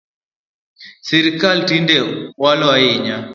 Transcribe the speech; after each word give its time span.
Sirkal 1.07 1.59
tinde 1.67 1.97
walo 2.41 2.65
ahinya 2.75 3.17